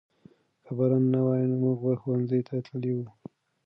[0.63, 3.07] که باران نه وای موږ به ښوونځي ته تللي وو.